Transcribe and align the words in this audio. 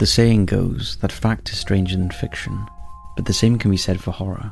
The 0.00 0.06
saying 0.06 0.46
goes 0.46 0.96
that 1.02 1.12
fact 1.12 1.50
is 1.50 1.58
stranger 1.58 1.94
than 1.94 2.10
fiction, 2.10 2.66
but 3.16 3.26
the 3.26 3.34
same 3.34 3.58
can 3.58 3.70
be 3.70 3.76
said 3.76 4.00
for 4.00 4.12
horror. 4.12 4.50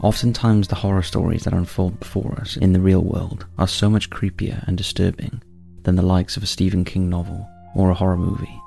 Oftentimes, 0.00 0.66
the 0.66 0.76
horror 0.76 1.02
stories 1.02 1.44
that 1.44 1.52
unfold 1.52 2.00
before 2.00 2.38
us 2.40 2.56
in 2.56 2.72
the 2.72 2.80
real 2.80 3.02
world 3.02 3.44
are 3.58 3.68
so 3.68 3.90
much 3.90 4.08
creepier 4.08 4.66
and 4.66 4.78
disturbing 4.78 5.42
than 5.82 5.96
the 5.96 6.00
likes 6.00 6.38
of 6.38 6.42
a 6.42 6.46
Stephen 6.46 6.86
King 6.86 7.10
novel 7.10 7.46
or 7.76 7.90
a 7.90 7.94
horror 7.94 8.16
movie. 8.16 8.58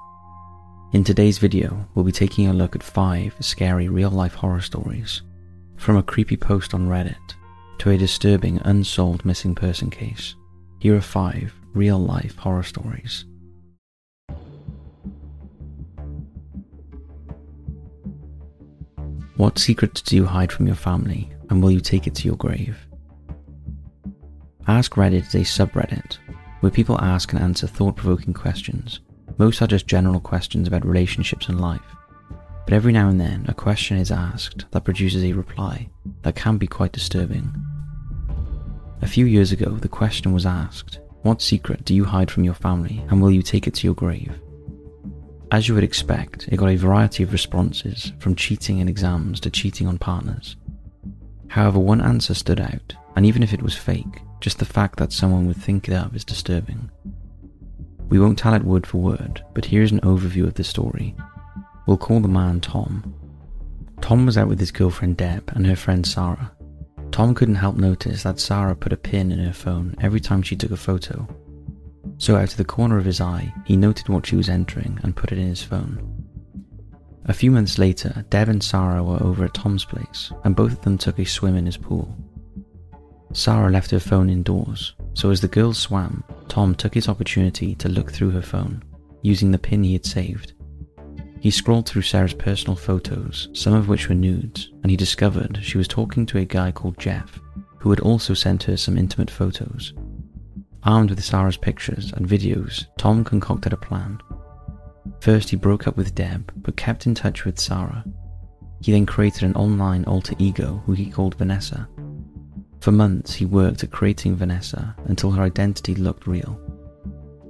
In 0.94 1.04
today's 1.04 1.40
video, 1.40 1.88
we'll 1.96 2.06
be 2.06 2.12
taking 2.12 2.48
a 2.50 2.54
look 2.54 2.76
at 2.76 2.84
five 2.84 3.34
scary 3.40 3.90
real 3.90 4.12
life 4.12 4.36
horror 4.36 4.62
stories, 4.62 5.24
from 5.76 5.98
a 5.98 6.04
creepy 6.04 6.38
post 6.38 6.76
on 6.76 6.88
Reddit 6.88 7.34
to 7.80 7.90
a 7.90 7.98
disturbing 7.98 8.62
unsolved 8.64 9.26
missing 9.26 9.56
person 9.56 9.90
case. 9.90 10.36
Here 10.78 10.96
are 10.96 11.02
five 11.02 11.52
real 11.74 11.98
life 11.98 12.38
horror 12.38 12.62
stories. 12.62 13.26
What 19.38 19.60
secrets 19.60 20.02
do 20.02 20.16
you 20.16 20.26
hide 20.26 20.50
from 20.50 20.66
your 20.66 20.78
family, 20.78 21.30
and 21.50 21.62
will 21.62 21.70
you 21.70 21.82
take 21.82 22.08
it 22.08 22.16
to 22.16 22.26
your 22.26 22.38
grave? 22.38 22.78
Ask 24.66 24.94
Reddit 24.94 25.28
is 25.28 25.36
a 25.36 25.40
subreddit 25.40 26.20
where 26.62 26.72
people 26.72 26.98
ask 27.02 27.34
and 27.34 27.42
answer 27.42 27.68
thought 27.68 27.98
provoking 27.98 28.34
questions. 28.34 29.02
Most 29.38 29.62
are 29.62 29.68
just 29.68 29.88
general 29.88 30.22
questions 30.22 30.70
about 30.70 30.86
relationships 30.86 31.50
and 31.50 31.60
life. 31.60 31.82
But 32.64 32.74
every 32.74 32.94
now 32.94 33.10
and 33.10 33.20
then, 33.20 33.46
a 33.50 33.54
question 33.54 33.98
is 33.98 34.10
asked 34.10 34.72
that 34.72 34.86
produces 34.86 35.26
a 35.26 35.34
reply 35.34 35.90
that 36.22 36.38
can 36.38 36.58
be 36.58 36.66
quite 36.66 36.94
disturbing. 36.94 37.54
A 39.02 39.08
few 39.08 39.26
years 39.26 39.52
ago, 39.52 39.72
the 39.72 39.90
question 39.90 40.32
was 40.32 40.46
asked 40.46 41.00
What 41.24 41.42
secret 41.42 41.84
do 41.84 41.94
you 41.94 42.06
hide 42.06 42.32
from 42.32 42.46
your 42.46 42.54
family, 42.54 43.04
and 43.10 43.22
will 43.22 43.32
you 43.32 43.42
take 43.42 43.68
it 43.68 43.74
to 43.76 43.86
your 43.86 43.96
grave? 43.96 44.40
As 45.52 45.68
you 45.68 45.76
would 45.76 45.84
expect, 45.84 46.48
it 46.48 46.58
got 46.58 46.70
a 46.70 46.76
variety 46.76 47.24
of 47.24 47.32
responses, 47.32 48.12
from 48.20 48.36
cheating 48.36 48.80
in 48.80 48.90
exams 48.90 49.40
to 49.42 49.50
cheating 49.50 49.88
on 49.88 49.98
partners. 49.98 50.56
However, 51.48 51.80
one 51.80 52.02
answer 52.02 52.34
stood 52.34 52.60
out, 52.60 52.96
and 53.16 53.26
even 53.26 53.44
if 53.44 53.54
it 53.54 53.62
was 53.62 53.76
fake, 53.76 54.22
just 54.42 54.60
the 54.60 54.66
fact 54.66 54.98
that 55.00 55.14
someone 55.14 55.48
would 55.48 55.58
think 55.58 55.88
it 55.88 55.94
up 55.94 56.16
is 56.16 56.26
disturbing. 56.26 56.90
We 58.10 58.20
won't 58.20 58.38
tell 58.38 58.54
it 58.54 58.64
word 58.64 58.86
for 58.86 58.98
word, 58.98 59.44
but 59.54 59.66
here's 59.66 59.92
an 59.92 60.02
overview 60.02 60.46
of 60.46 60.56
the 60.56 60.64
story. 60.64 61.16
We'll 61.86 61.98
call 61.98 62.20
the 62.20 62.28
man 62.28 62.60
Tom. 62.60 63.14
Tom 64.02 64.26
was 64.26 64.38
out 64.38 64.48
with 64.48 64.60
his 64.60 64.72
girlfriend 64.72 65.18
Deb 65.18 65.52
and 65.56 65.66
her 65.68 65.76
friend 65.76 66.06
Sarah. 66.06 66.52
Tom 67.12 67.34
couldn't 67.34 67.56
help 67.56 67.78
notice 67.78 68.24
that 68.24 68.40
Sarah 68.40 68.76
put 68.76 68.94
a 68.94 68.98
pin 68.98 69.32
in 69.32 69.40
her 69.40 69.54
phone 69.54 69.96
every 70.02 70.20
time 70.20 70.42
she 70.42 70.56
took 70.56 70.72
a 70.72 70.78
photo, 70.78 71.28
so 72.18 72.36
out 72.36 72.52
of 72.52 72.58
the 72.58 72.66
corner 72.66 72.98
of 72.98 73.06
his 73.06 73.22
eye, 73.22 73.54
he 73.66 73.76
noted 73.76 74.10
what 74.10 74.26
she 74.26 74.36
was 74.36 74.50
entering 74.50 75.00
and 75.04 75.16
put 75.16 75.32
it 75.32 75.38
in 75.38 75.48
his 75.48 75.64
phone. 75.64 76.26
A 77.26 77.34
few 77.34 77.50
months 77.50 77.78
later, 77.78 78.24
Deb 78.30 78.50
and 78.50 78.64
Sarah 78.64 79.04
were 79.04 79.22
over 79.22 79.46
at 79.46 79.54
Tom's 79.54 79.84
place, 79.84 80.32
and 80.44 80.56
both 80.56 80.74
of 80.74 80.82
them 80.82 80.98
took 80.98 81.18
a 81.18 81.26
swim 81.26 81.56
in 81.56 81.66
his 81.66 81.78
pool. 81.78 82.16
Sarah 83.34 83.72
left 83.72 83.92
her 83.92 84.00
phone 84.00 84.30
indoors, 84.30 84.94
so 85.14 85.32
as 85.32 85.42
the 85.42 85.48
girls 85.48 85.78
swam, 85.78 86.24
Tom 86.48 86.76
took 86.76 86.94
his 86.94 87.10
opportunity 87.10 87.76
to 87.76 87.90
look 87.90 88.12
through 88.12 88.30
her 88.32 88.42
phone, 88.42 88.84
using 89.24 89.52
the 89.52 89.58
pin 89.58 89.84
he 89.84 89.94
had 89.94 90.06
saved. 90.06 90.54
He 91.40 91.52
scrolled 91.52 91.88
through 91.88 92.04
Sarah's 92.04 92.34
personal 92.34 92.76
photos, 92.76 93.50
some 93.54 93.74
of 93.74 93.88
which 93.88 94.08
were 94.08 94.16
nudes, 94.16 94.72
and 94.84 94.90
he 94.90 94.98
discovered 94.98 95.60
she 95.62 95.78
was 95.78 95.88
talking 95.88 96.26
to 96.28 96.38
a 96.38 96.46
guy 96.46 96.72
called 96.72 96.98
Jeff, 96.98 97.40
who 97.80 97.90
had 97.90 98.00
also 98.00 98.34
sent 98.34 98.64
her 98.64 98.78
some 98.78 98.98
intimate 98.98 99.30
photos. 99.30 99.94
Armed 100.86 101.10
with 101.10 101.24
Sarah's 101.24 101.58
pictures 101.58 102.14
and 102.14 102.28
videos, 102.28 102.86
Tom 102.98 103.24
concocted 103.24 103.74
a 103.74 103.78
plan. 103.78 104.22
First, 105.20 105.50
he 105.50 105.56
broke 105.56 105.88
up 105.88 105.98
with 105.98 106.14
Deb, 106.14 106.52
but 106.58 106.78
kept 106.78 107.08
in 107.08 107.16
touch 107.16 107.44
with 107.44 107.60
Sarah. 107.60 108.06
He 108.82 108.92
then 108.92 109.08
created 109.08 109.44
an 109.44 109.56
online 109.56 110.04
alter 110.04 110.36
ego 110.38 110.84
who 110.86 110.94
he 110.94 111.10
called 111.10 111.36
Vanessa. 111.36 111.90
For 112.82 112.92
months, 112.92 113.34
he 113.34 113.46
worked 113.46 113.84
at 113.84 113.90
creating 113.90 114.36
Vanessa 114.36 114.96
until 115.06 115.32
her 115.32 115.42
identity 115.42 115.96
looked 115.96 116.28
real. 116.28 116.60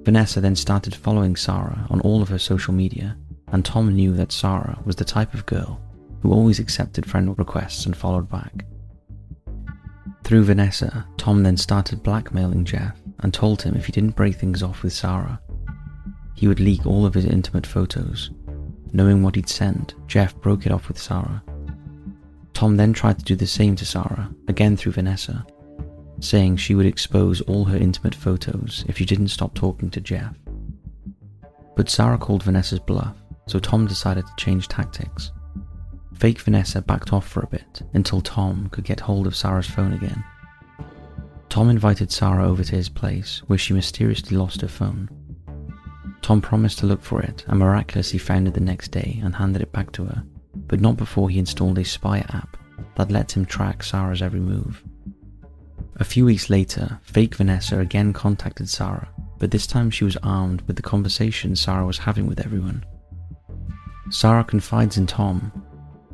Vanessa 0.03 0.39
then 0.39 0.55
started 0.55 0.95
following 0.95 1.35
Sarah 1.35 1.85
on 1.89 1.99
all 2.01 2.21
of 2.21 2.29
her 2.29 2.39
social 2.39 2.73
media, 2.73 3.17
and 3.49 3.65
Tom 3.65 3.93
knew 3.93 4.13
that 4.13 4.31
Sarah 4.31 4.79
was 4.85 4.95
the 4.95 5.03
type 5.03 5.33
of 5.33 5.45
girl 5.45 5.81
who 6.21 6.31
always 6.31 6.59
accepted 6.59 7.05
friend 7.05 7.37
requests 7.37 7.85
and 7.85 7.97
followed 7.97 8.29
back. 8.29 8.65
Through 10.23 10.45
Vanessa, 10.45 11.05
Tom 11.17 11.43
then 11.43 11.57
started 11.57 12.01
blackmailing 12.01 12.63
Jeff 12.63 12.97
and 13.19 13.33
told 13.33 13.61
him 13.61 13.75
if 13.75 13.85
he 13.85 13.91
didn't 13.91 14.15
break 14.15 14.35
things 14.35 14.63
off 14.63 14.83
with 14.83 14.93
Sarah, 14.93 15.39
he 16.35 16.47
would 16.47 16.59
leak 16.59 16.85
all 16.85 17.05
of 17.05 17.13
his 17.13 17.25
intimate 17.25 17.65
photos. 17.65 18.31
Knowing 18.93 19.23
what 19.23 19.35
he'd 19.35 19.49
sent, 19.49 19.95
Jeff 20.07 20.35
broke 20.35 20.65
it 20.65 20.71
off 20.71 20.87
with 20.87 20.97
Sarah. 20.97 21.43
Tom 22.53 22.77
then 22.77 22.93
tried 22.93 23.19
to 23.19 23.25
do 23.25 23.35
the 23.35 23.47
same 23.47 23.75
to 23.75 23.85
Sarah, 23.85 24.29
again 24.47 24.77
through 24.77 24.93
Vanessa, 24.93 25.45
saying 26.19 26.57
she 26.57 26.75
would 26.75 26.85
expose 26.85 27.41
all 27.41 27.65
her 27.65 27.77
intimate 27.77 28.15
photos 28.15 28.85
if 28.87 28.97
she 28.97 29.05
didn't 29.05 29.27
stop 29.29 29.53
talking 29.53 29.89
to 29.89 30.01
Jeff. 30.01 30.33
But 31.75 31.89
Sarah 31.89 32.17
called 32.17 32.43
Vanessa's 32.43 32.79
bluff, 32.79 33.15
so 33.47 33.59
Tom 33.59 33.87
decided 33.87 34.25
to 34.25 34.33
change 34.37 34.67
tactics. 34.67 35.31
Fake 36.13 36.39
Vanessa 36.39 36.81
backed 36.81 37.11
off 37.11 37.27
for 37.27 37.41
a 37.41 37.47
bit 37.47 37.81
until 37.93 38.21
Tom 38.21 38.69
could 38.69 38.85
get 38.85 39.01
hold 39.01 39.27
of 39.27 39.35
Sarah's 39.35 39.67
phone 39.67 39.91
again. 39.93 40.23
Tom 41.55 41.69
invited 41.69 42.11
Sarah 42.11 42.45
over 42.45 42.65
to 42.65 42.75
his 42.75 42.89
place, 42.89 43.41
where 43.47 43.57
she 43.57 43.73
mysteriously 43.73 44.35
lost 44.35 44.59
her 44.59 44.67
phone. 44.67 45.07
Tom 46.21 46.41
promised 46.41 46.79
to 46.79 46.85
look 46.85 47.01
for 47.01 47.21
it 47.21 47.45
and 47.47 47.59
miraculously 47.59 48.19
found 48.19 48.45
it 48.45 48.53
the 48.53 48.59
next 48.59 48.89
day 48.89 49.21
and 49.23 49.33
handed 49.33 49.61
it 49.61 49.71
back 49.71 49.93
to 49.93 50.03
her, 50.03 50.25
but 50.67 50.81
not 50.81 50.97
before 50.97 51.29
he 51.29 51.39
installed 51.39 51.77
a 51.77 51.85
spy 51.85 52.17
app 52.27 52.57
that 52.95 53.09
lets 53.09 53.35
him 53.35 53.45
track 53.45 53.83
Sarah's 53.83 54.21
every 54.21 54.41
move. 54.41 54.83
A 55.95 56.03
few 56.03 56.25
weeks 56.25 56.49
later, 56.49 56.99
fake 57.03 57.35
Vanessa 57.35 57.79
again 57.79 58.11
contacted 58.11 58.67
Sarah, 58.67 59.07
but 59.39 59.51
this 59.51 59.65
time 59.65 59.89
she 59.89 60.03
was 60.03 60.17
armed 60.17 60.61
with 60.63 60.75
the 60.75 60.81
conversation 60.81 61.55
Sarah 61.55 61.85
was 61.85 61.99
having 61.99 62.27
with 62.27 62.41
everyone. 62.41 62.85
Sarah 64.09 64.43
confides 64.43 64.97
in 64.97 65.07
Tom 65.07 65.53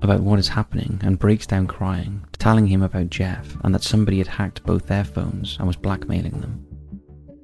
about 0.03 0.21
what 0.21 0.37
is 0.37 0.49
happening 0.49 0.99
and 1.01 1.17
breaks 1.17 1.47
down 1.47 1.65
crying, 1.65 2.23
telling 2.41 2.65
him 2.65 2.81
about 2.81 3.11
Jeff 3.11 3.55
and 3.63 3.75
that 3.75 3.83
somebody 3.83 4.17
had 4.17 4.25
hacked 4.25 4.63
both 4.63 4.87
their 4.87 5.03
phones 5.03 5.57
and 5.59 5.67
was 5.67 5.75
blackmailing 5.75 6.41
them. 6.41 6.65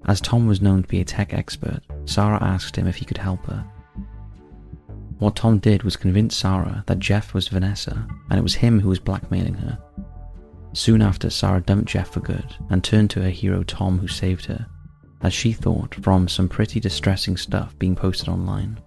As 0.08 0.20
Tom 0.20 0.48
was 0.48 0.60
known 0.60 0.82
to 0.82 0.88
be 0.88 1.02
a 1.02 1.06
tech 1.06 1.36
expert, 1.36 1.82
Sarah 2.06 2.42
asked 2.42 2.76
him 2.76 2.88
if 2.88 2.96
he 2.96 3.06
could 3.06 3.20
help 3.20 3.46
her. 3.46 3.64
What 5.20 5.36
Tom 5.36 5.60
did 5.60 5.84
was 5.84 5.96
convince 5.96 6.36
Sarah 6.36 6.84
that 6.88 6.98
Jeff 6.98 7.36
was 7.36 7.48
Vanessa 7.48 8.08
and 8.32 8.40
it 8.40 8.42
was 8.42 8.56
him 8.56 8.80
who 8.80 8.90
was 8.90 8.98
blackmailing 8.98 9.54
her. 9.54 9.78
Soon 10.74 11.04
after, 11.04 11.30
Sarah 11.30 11.62
dumped 11.62 11.90
Jeff 11.90 12.10
for 12.10 12.22
good 12.22 12.56
and 12.72 12.84
turned 12.84 13.12
to 13.12 13.22
her 13.22 13.30
hero 13.30 13.62
Tom 13.62 14.00
who 14.00 14.08
saved 14.08 14.46
her, 14.46 14.66
as 15.22 15.32
she 15.32 15.54
thought 15.54 15.94
from 16.02 16.28
some 16.28 16.50
pretty 16.50 16.80
distressing 16.80 17.38
stuff 17.38 17.78
being 17.78 17.96
posted 17.96 18.30
online. 18.30 18.80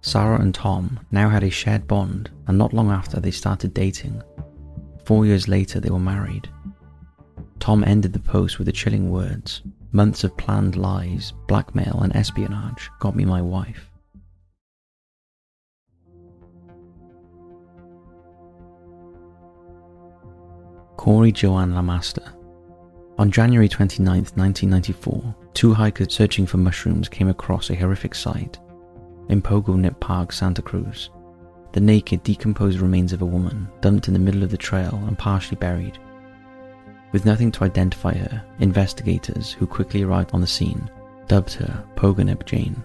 Sarah 0.00 0.40
and 0.40 0.52
Tom 0.52 0.98
now 1.12 1.28
had 1.28 1.44
a 1.44 1.50
shared 1.50 1.86
bond, 1.86 2.30
and 2.48 2.58
not 2.58 2.72
long 2.72 2.90
after 2.90 3.20
they 3.20 3.30
started 3.30 3.72
dating. 3.72 4.20
Four 5.04 5.26
years 5.26 5.48
later, 5.48 5.80
they 5.80 5.90
were 5.90 5.98
married. 5.98 6.48
Tom 7.60 7.84
ended 7.84 8.12
the 8.12 8.18
post 8.18 8.58
with 8.58 8.66
the 8.66 8.72
chilling 8.72 9.10
words 9.10 9.62
Months 9.92 10.24
of 10.24 10.36
planned 10.36 10.74
lies, 10.74 11.32
blackmail, 11.46 12.00
and 12.02 12.14
espionage 12.16 12.90
got 12.98 13.14
me 13.14 13.24
my 13.24 13.40
wife. 13.40 13.88
Corey 20.96 21.30
Joanne 21.30 21.74
Lamaster. 21.74 22.28
On 23.18 23.30
January 23.30 23.68
29, 23.68 24.08
1994, 24.08 25.36
two 25.54 25.72
hikers 25.72 26.12
searching 26.12 26.46
for 26.46 26.56
mushrooms 26.56 27.08
came 27.08 27.28
across 27.28 27.70
a 27.70 27.76
horrific 27.76 28.16
sight 28.16 28.58
in 29.28 29.40
Pogonip 29.40 30.00
Park, 30.00 30.32
Santa 30.32 30.62
Cruz. 30.62 31.10
The 31.74 31.80
naked, 31.80 32.22
decomposed 32.22 32.78
remains 32.78 33.12
of 33.12 33.20
a 33.20 33.26
woman 33.26 33.68
dumped 33.80 34.06
in 34.06 34.14
the 34.14 34.20
middle 34.20 34.44
of 34.44 34.50
the 34.50 34.56
trail 34.56 35.02
and 35.08 35.18
partially 35.18 35.56
buried. 35.56 35.98
With 37.10 37.26
nothing 37.26 37.50
to 37.52 37.64
identify 37.64 38.14
her, 38.14 38.44
investigators 38.60 39.52
who 39.52 39.66
quickly 39.66 40.02
arrived 40.02 40.30
on 40.32 40.40
the 40.40 40.46
scene 40.46 40.88
dubbed 41.26 41.52
her 41.54 41.84
Pogonip 41.96 42.46
Jane. 42.46 42.80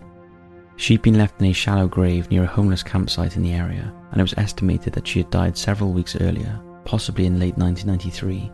She'd 0.75 1.03
been 1.03 1.19
left 1.19 1.39
in 1.39 1.47
a 1.47 1.53
shallow 1.53 1.87
grave 1.87 2.31
near 2.31 2.45
a 2.45 2.47
homeless 2.47 2.81
campsite 2.81 3.35
in 3.35 3.43
the 3.43 3.53
area, 3.53 3.93
and 4.11 4.19
it 4.19 4.23
was 4.23 4.33
estimated 4.37 4.93
that 4.93 5.07
she 5.07 5.19
had 5.19 5.29
died 5.29 5.55
several 5.55 5.93
weeks 5.93 6.15
earlier, 6.19 6.59
possibly 6.83 7.27
in 7.27 7.39
late 7.39 7.57
1993. 7.57 8.51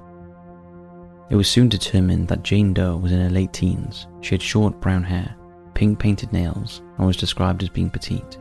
It 1.29 1.35
was 1.37 1.47
soon 1.47 1.69
determined 1.69 2.27
that 2.27 2.43
Jane 2.43 2.73
Doe 2.73 2.97
was 2.97 3.13
in 3.13 3.21
her 3.21 3.29
late 3.29 3.53
teens. 3.53 4.07
She 4.19 4.35
had 4.35 4.41
short 4.41 4.81
brown 4.81 5.03
hair 5.03 5.35
pink 5.75 5.99
painted 5.99 6.33
nails, 6.33 6.81
and 6.97 7.05
was 7.05 7.17
described 7.17 7.61
as 7.61 7.69
being 7.69 7.91
petite. 7.91 8.39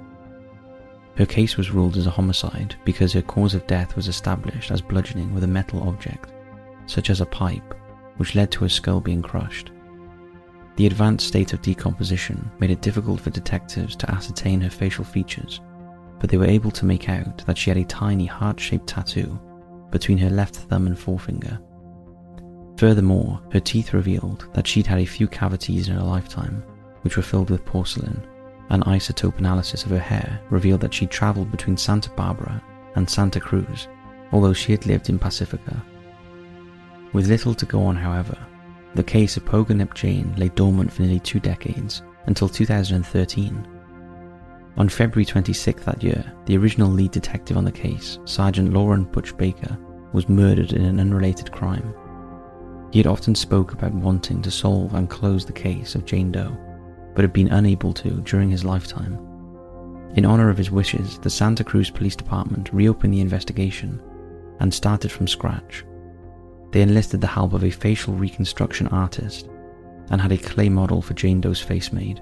Her 1.17 1.27
case 1.27 1.57
was 1.57 1.71
ruled 1.71 1.97
as 1.97 2.07
a 2.07 2.11
homicide 2.11 2.75
because 2.85 3.13
her 3.13 3.23
cause 3.23 3.55
of 3.55 3.67
death 3.67 3.95
was 3.95 4.09
established 4.09 4.71
as 4.71 4.81
bludgeoning 4.81 5.33
with 5.33 5.45
a 5.45 5.49
metal 5.49 5.89
object, 5.89 6.33
such 6.87 7.09
as 7.09 7.21
a 7.21 7.27
pipe, 7.27 7.75
which 8.17 8.35
led 8.35 8.51
to 8.53 8.61
her 8.61 8.69
skull 8.69 9.01
being 9.01 9.23
crushed. 9.23 9.71
The 10.77 10.87
advanced 10.87 11.29
state 11.29 11.53
of 11.53 11.63
decomposition 11.63 12.51
made 12.59 12.73
it 12.73 12.83
difficult 12.83 13.21
for 13.21 13.31
detectives 13.31 13.95
to 13.97 14.11
ascertain 14.11 14.61
her 14.61 14.71
facial 14.71 15.05
features, 15.05 15.61
but 16.19 16.29
they 16.29 16.37
were 16.37 16.47
able 16.47 16.73
to 16.73 16.85
make 16.85 17.09
out 17.09 17.47
that 17.47 17.57
she 17.57 17.71
had 17.71 17.77
a 17.77 17.85
tiny 17.85 18.27
heart 18.27 18.59
shaped 18.59 18.89
tattoo 18.89 19.39
between 19.93 20.19
her 20.19 20.31
left 20.31 20.57
thumb 20.57 20.89
and 20.89 20.99
forefinger. 20.99 21.61
Furthermore, 22.77 23.41
her 23.53 23.61
teeth 23.61 23.95
revealed 23.95 24.49
that 24.53 24.67
she'd 24.67 24.87
had 24.87 24.99
a 24.99 25.05
few 25.07 25.29
cavities 25.29 25.87
in 25.89 25.95
her 25.95 26.03
lifetime, 26.03 26.65
which 27.03 27.17
were 27.17 27.23
filled 27.23 27.51
with 27.51 27.65
porcelain. 27.65 28.21
An 28.71 28.83
isotope 28.83 29.39
analysis 29.39 29.85
of 29.85 29.91
her 29.91 29.99
hair 29.99 30.41
revealed 30.51 30.81
that 30.81 30.95
she'd 30.95 31.11
travelled 31.11 31.51
between 31.51 31.77
Santa 31.77 32.11
Barbara 32.11 32.63
and 32.97 33.09
Santa 33.09 33.41
Cruz, 33.41 33.89
although 34.33 34.53
she 34.53 34.73
had 34.73 34.87
lived 34.87 35.09
in 35.09 35.19
Pacifica. 35.19 35.83
With 37.13 37.29
little 37.29 37.55
to 37.55 37.67
go 37.67 37.83
on, 37.83 37.97
however, 37.97 38.37
the 38.95 39.03
case 39.03 39.37
of 39.37 39.45
Pogonip 39.45 39.95
Jane 39.95 40.35
lay 40.37 40.49
dormant 40.51 40.93
for 40.93 41.03
nearly 41.03 41.21
two 41.21 41.41
decades 41.41 42.03
until 42.27 42.49
2013. 42.49 43.69
On 44.77 44.89
February 44.89 45.25
26 45.25 45.85
that 45.85 46.03
year, 46.03 46.33
the 46.47 46.57
original 46.57 46.91
lead 46.91 47.13
detective 47.13 47.57
on 47.57 47.65
the 47.65 47.73
case, 47.73 48.19
Sergeant 48.25 48.73
Loran 48.73 49.11
Butch 49.13 49.37
Baker, 49.37 49.79
was 50.13 50.29
murdered 50.29 50.73
in 50.73 50.85
an 50.85 51.01
unrelated 51.01 51.53
crime. 51.53 51.95
He 52.91 52.99
had 52.99 53.07
often 53.07 53.35
spoke 53.35 53.73
about 53.73 53.93
wanting 53.93 54.43
to 54.43 54.51
solve 54.51 54.95
and 54.95 55.11
close 55.11 55.45
the 55.45 55.53
case 55.53 55.95
of 55.95 56.05
Jane 56.05 56.33
Doe, 56.33 56.57
but 57.15 57.23
had 57.23 57.33
been 57.33 57.49
unable 57.49 57.93
to 57.93 58.21
during 58.23 58.51
his 58.51 58.65
lifetime. 58.65 59.19
In 60.15 60.25
honor 60.25 60.51
of 60.51 60.59
his 60.59 60.71
wishes, 60.71 61.19
the 61.19 61.31
Santa 61.31 61.65
Cruz 61.65 61.91
Police 61.91 62.17
Department 62.17 62.73
reopened 62.73 63.15
the 63.15 63.21
investigation 63.21 64.03
and 64.61 64.73
started 64.73 65.11
from 65.11 65.27
scratch 65.27 65.85
they 66.75 66.83
enlisted 66.83 67.21
the 67.21 67.29
help 67.29 67.53
of 67.53 67.63
a 67.63 67.71
facial 67.71 68.15
reconstruction 68.15 68.89
artist 68.89 69.49
and 70.11 70.21
had 70.21 70.33
a 70.33 70.37
clay 70.37 70.69
model 70.69 71.01
for 71.01 71.15
Jane 71.15 71.41
Doe's 71.41 71.61
face 71.61 71.93
made. 71.93 72.21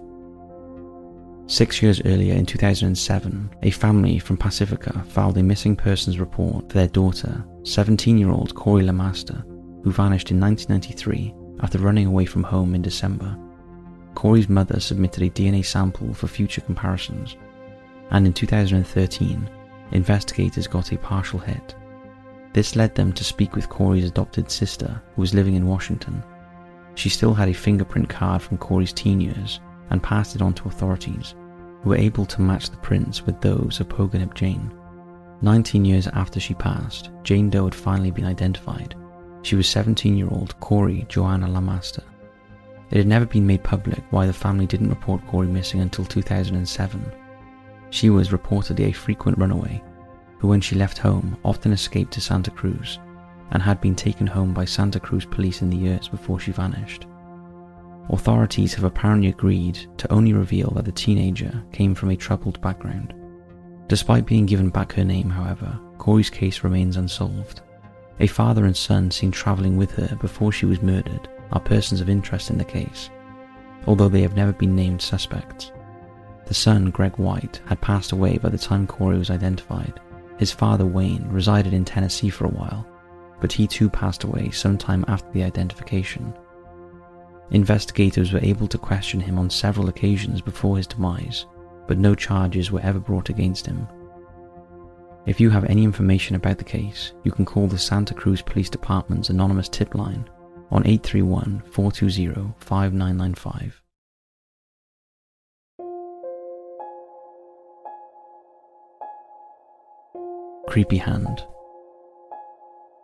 Six 1.46 1.80
years 1.80 2.02
earlier, 2.04 2.34
in 2.34 2.44
2007, 2.44 3.50
a 3.62 3.70
family 3.70 4.18
from 4.18 4.36
Pacifica 4.36 5.02
filed 5.08 5.38
a 5.38 5.42
missing 5.42 5.74
persons 5.74 6.20
report 6.20 6.68
for 6.68 6.74
their 6.74 6.88
daughter, 6.88 7.42
17 7.64 8.18
year 8.18 8.28
old 8.28 8.54
Corey 8.54 8.84
LaMaster, 8.84 9.42
who 9.82 9.90
vanished 9.90 10.30
in 10.30 10.38
1993 10.38 11.34
after 11.62 11.78
running 11.78 12.06
away 12.06 12.26
from 12.26 12.42
home 12.42 12.74
in 12.74 12.82
December. 12.82 13.34
Corey's 14.14 14.48
mother 14.48 14.80
submitted 14.80 15.22
a 15.22 15.30
DNA 15.30 15.64
sample 15.64 16.12
for 16.14 16.26
future 16.26 16.60
comparisons, 16.60 17.36
and 18.10 18.26
in 18.26 18.32
2013, 18.32 19.50
investigators 19.92 20.66
got 20.66 20.92
a 20.92 20.98
partial 20.98 21.38
hit. 21.38 21.74
This 22.52 22.76
led 22.76 22.94
them 22.94 23.12
to 23.14 23.24
speak 23.24 23.54
with 23.54 23.68
Corey's 23.68 24.04
adopted 24.04 24.50
sister, 24.50 25.00
who 25.14 25.22
was 25.22 25.34
living 25.34 25.54
in 25.54 25.66
Washington. 25.66 26.22
She 26.94 27.08
still 27.08 27.32
had 27.32 27.48
a 27.48 27.54
fingerprint 27.54 28.08
card 28.08 28.42
from 28.42 28.58
Corey's 28.58 28.92
teen 28.92 29.20
years 29.20 29.60
and 29.90 30.02
passed 30.02 30.36
it 30.36 30.42
on 30.42 30.52
to 30.54 30.68
authorities, 30.68 31.34
who 31.82 31.90
were 31.90 31.96
able 31.96 32.26
to 32.26 32.42
match 32.42 32.70
the 32.70 32.76
prints 32.78 33.24
with 33.24 33.40
those 33.40 33.80
of 33.80 33.88
Pogonip 33.88 34.34
Jane. 34.34 34.72
19 35.40 35.84
years 35.84 36.06
after 36.08 36.38
she 36.38 36.54
passed, 36.54 37.10
Jane 37.24 37.50
Doe 37.50 37.64
had 37.64 37.74
finally 37.74 38.10
been 38.10 38.26
identified. 38.26 38.94
She 39.42 39.56
was 39.56 39.68
17 39.68 40.16
year 40.16 40.28
old 40.30 40.58
Corey 40.60 41.04
Joanna 41.08 41.48
LaMaster. 41.48 42.04
It 42.92 42.98
had 42.98 43.06
never 43.06 43.24
been 43.24 43.46
made 43.46 43.64
public 43.64 44.04
why 44.10 44.26
the 44.26 44.34
family 44.34 44.66
didn't 44.66 44.90
report 44.90 45.26
Corey 45.26 45.46
missing 45.46 45.80
until 45.80 46.04
2007. 46.04 47.12
She 47.88 48.10
was 48.10 48.28
reportedly 48.28 48.88
a 48.88 48.92
frequent 48.92 49.38
runaway 49.38 49.82
who, 50.38 50.48
when 50.48 50.60
she 50.60 50.76
left 50.76 50.98
home, 50.98 51.38
often 51.42 51.72
escaped 51.72 52.12
to 52.12 52.20
Santa 52.20 52.50
Cruz 52.50 52.98
and 53.50 53.62
had 53.62 53.80
been 53.80 53.94
taken 53.94 54.26
home 54.26 54.52
by 54.52 54.66
Santa 54.66 55.00
Cruz 55.00 55.24
police 55.24 55.62
in 55.62 55.70
the 55.70 55.76
years 55.76 56.06
before 56.06 56.38
she 56.38 56.52
vanished. 56.52 57.06
Authorities 58.10 58.74
have 58.74 58.84
apparently 58.84 59.28
agreed 59.30 59.78
to 59.96 60.12
only 60.12 60.34
reveal 60.34 60.70
that 60.72 60.84
the 60.84 60.92
teenager 60.92 61.64
came 61.72 61.94
from 61.94 62.10
a 62.10 62.16
troubled 62.16 62.60
background. 62.60 63.14
Despite 63.88 64.26
being 64.26 64.44
given 64.44 64.68
back 64.68 64.92
her 64.92 65.04
name, 65.04 65.30
however, 65.30 65.80
Corey's 65.96 66.28
case 66.28 66.62
remains 66.62 66.98
unsolved. 66.98 67.62
A 68.20 68.26
father 68.26 68.66
and 68.66 68.76
son 68.76 69.10
seen 69.10 69.30
travelling 69.30 69.78
with 69.78 69.92
her 69.92 70.14
before 70.16 70.52
she 70.52 70.66
was 70.66 70.82
murdered 70.82 71.30
are 71.52 71.60
persons 71.60 72.00
of 72.00 72.08
interest 72.08 72.50
in 72.50 72.58
the 72.58 72.64
case, 72.64 73.10
although 73.86 74.08
they 74.08 74.22
have 74.22 74.36
never 74.36 74.52
been 74.52 74.74
named 74.74 75.02
suspects. 75.02 75.72
The 76.46 76.54
son, 76.54 76.90
Greg 76.90 77.16
White, 77.16 77.60
had 77.66 77.80
passed 77.80 78.12
away 78.12 78.38
by 78.38 78.48
the 78.48 78.58
time 78.58 78.86
Corey 78.86 79.18
was 79.18 79.30
identified, 79.30 80.00
his 80.38 80.52
father, 80.52 80.86
Wayne, 80.86 81.26
resided 81.28 81.72
in 81.72 81.84
Tennessee 81.84 82.30
for 82.30 82.46
a 82.46 82.50
while, 82.50 82.86
but 83.40 83.52
he 83.52 83.66
too 83.66 83.88
passed 83.88 84.24
away 84.24 84.50
sometime 84.50 85.04
after 85.08 85.30
the 85.32 85.44
identification. 85.44 86.34
Investigators 87.50 88.32
were 88.32 88.40
able 88.42 88.66
to 88.66 88.78
question 88.78 89.20
him 89.20 89.38
on 89.38 89.50
several 89.50 89.88
occasions 89.88 90.40
before 90.40 90.76
his 90.76 90.86
demise, 90.86 91.46
but 91.86 91.98
no 91.98 92.14
charges 92.14 92.70
were 92.70 92.80
ever 92.80 92.98
brought 92.98 93.28
against 93.28 93.66
him. 93.66 93.86
If 95.26 95.40
you 95.40 95.50
have 95.50 95.64
any 95.66 95.84
information 95.84 96.34
about 96.34 96.58
the 96.58 96.64
case, 96.64 97.12
you 97.22 97.30
can 97.30 97.44
call 97.44 97.68
the 97.68 97.78
Santa 97.78 98.14
Cruz 98.14 98.42
Police 98.42 98.70
Department's 98.70 99.30
anonymous 99.30 99.68
tip 99.68 99.94
line 99.94 100.28
on 100.72 100.86
831 100.86 101.62
420 101.70 102.54
5995. 102.58 103.82
creepy 110.72 110.96
hand. 110.96 111.44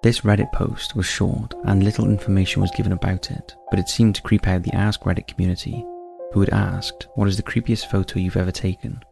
This 0.02 0.22
Reddit 0.22 0.50
post 0.52 0.96
was 0.96 1.04
short 1.04 1.52
and 1.66 1.84
little 1.84 2.06
information 2.06 2.62
was 2.62 2.70
given 2.70 2.92
about 2.92 3.30
it, 3.30 3.54
but 3.68 3.78
it 3.78 3.90
seemed 3.90 4.14
to 4.14 4.22
creep 4.22 4.48
out 4.48 4.62
the 4.62 4.74
Ask 4.74 5.02
Reddit 5.02 5.28
community, 5.28 5.84
who 6.32 6.40
had 6.40 6.48
asked, 6.48 7.08
What 7.14 7.28
is 7.28 7.36
the 7.36 7.42
creepiest 7.42 7.90
photo 7.90 8.20
you've 8.20 8.38
ever 8.38 8.50
taken? 8.50 9.02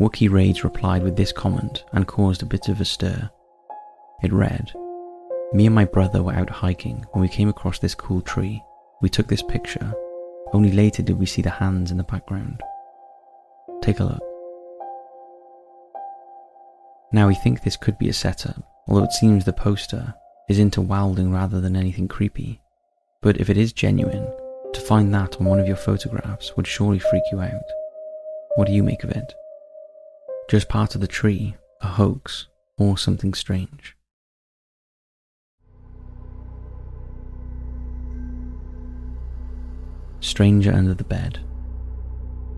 Wookie 0.00 0.28
Rage 0.28 0.64
replied 0.64 1.04
with 1.04 1.16
this 1.16 1.30
comment 1.30 1.84
and 1.92 2.08
caused 2.08 2.42
a 2.42 2.46
bit 2.46 2.68
of 2.68 2.80
a 2.80 2.84
stir. 2.84 3.30
It 4.24 4.32
read, 4.32 4.72
Me 5.54 5.66
and 5.66 5.74
my 5.74 5.84
brother 5.84 6.20
were 6.20 6.32
out 6.32 6.50
hiking 6.50 7.06
when 7.12 7.22
we 7.22 7.28
came 7.28 7.48
across 7.48 7.78
this 7.78 7.94
cool 7.94 8.20
tree. 8.20 8.60
We 9.00 9.08
took 9.08 9.28
this 9.28 9.40
picture, 9.40 9.94
only 10.52 10.72
later 10.72 11.00
did 11.00 11.16
we 11.16 11.26
see 11.26 11.42
the 11.42 11.50
hands 11.50 11.92
in 11.92 11.96
the 11.96 12.02
background. 12.02 12.60
Take 13.80 14.00
a 14.00 14.04
look. 14.04 14.22
Now 17.12 17.28
we 17.28 17.36
think 17.36 17.62
this 17.62 17.76
could 17.76 17.96
be 17.98 18.08
a 18.08 18.12
setup, 18.12 18.60
although 18.88 19.04
it 19.04 19.12
seems 19.12 19.44
the 19.44 19.52
poster 19.52 20.12
is 20.48 20.58
into 20.58 20.80
wilding 20.80 21.30
rather 21.30 21.60
than 21.60 21.76
anything 21.76 22.08
creepy. 22.08 22.60
But 23.22 23.40
if 23.40 23.48
it 23.48 23.56
is 23.56 23.72
genuine, 23.72 24.26
to 24.72 24.80
find 24.80 25.14
that 25.14 25.36
on 25.36 25.46
one 25.46 25.60
of 25.60 25.68
your 25.68 25.76
photographs 25.76 26.56
would 26.56 26.66
surely 26.66 26.98
freak 26.98 27.22
you 27.30 27.40
out. 27.40 27.62
What 28.56 28.66
do 28.66 28.72
you 28.72 28.82
make 28.82 29.04
of 29.04 29.10
it? 29.10 29.32
Just 30.50 30.68
part 30.68 30.96
of 30.96 31.00
the 31.00 31.06
tree, 31.06 31.54
a 31.80 31.86
hoax, 31.86 32.48
or 32.76 32.98
something 32.98 33.34
strange? 33.34 33.96
Stranger 40.34 40.72
Under 40.72 40.94
the 40.94 41.04
Bed. 41.04 41.38